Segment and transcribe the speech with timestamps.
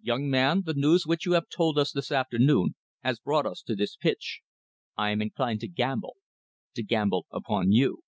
[0.00, 3.74] Young man, the news which you have told us this afternoon has brought us to
[3.74, 4.38] this pitch.
[4.96, 6.18] I am inclined to gamble
[6.76, 8.04] to gamble upon you."